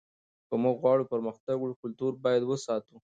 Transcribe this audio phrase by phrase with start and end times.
[0.49, 2.95] که موږ غواړو پرمختګ وکړو کلتور باید وساتو.